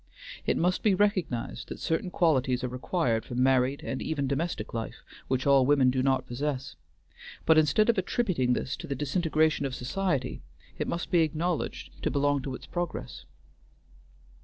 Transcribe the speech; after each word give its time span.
It 0.47 0.57
must 0.57 0.81
be 0.81 0.95
recognized 0.95 1.67
that 1.69 1.79
certain 1.79 2.09
qualities 2.09 2.63
are 2.63 2.67
required 2.67 3.23
for 3.23 3.35
married, 3.35 3.83
and 3.83 4.01
even 4.01 4.25
domestic 4.25 4.73
life, 4.73 5.03
which 5.27 5.45
all 5.45 5.63
women 5.63 5.91
do 5.91 6.01
not 6.01 6.25
possess; 6.25 6.75
but 7.45 7.55
instead 7.55 7.87
of 7.87 7.99
attributing 7.99 8.53
this 8.53 8.75
to 8.77 8.87
the 8.87 8.95
disintegration 8.95 9.63
of 9.63 9.75
society, 9.75 10.41
it 10.79 10.87
must 10.87 11.11
be 11.11 11.19
acknowledged 11.19 12.01
to 12.01 12.09
belong 12.09 12.41
to 12.41 12.55
its 12.55 12.65
progress. 12.65 13.25